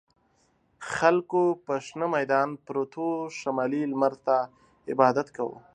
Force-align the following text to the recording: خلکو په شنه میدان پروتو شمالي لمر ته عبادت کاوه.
خلکو 0.93 1.41
په 1.65 1.73
شنه 1.87 2.07
میدان 2.15 2.49
پروتو 2.65 3.05
شمالي 3.39 3.81
لمر 3.91 4.13
ته 4.25 4.35
عبادت 4.91 5.27
کاوه. 5.35 5.57